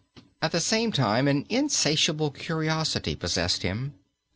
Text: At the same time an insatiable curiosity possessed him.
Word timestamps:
At 0.41 0.51
the 0.51 0.59
same 0.59 0.91
time 0.91 1.27
an 1.27 1.45
insatiable 1.47 2.31
curiosity 2.31 3.15
possessed 3.15 3.61
him. 3.61 3.93